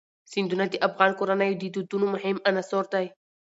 [0.31, 3.05] سیندونه د افغان کورنیو د دودونو مهم عنصر دی.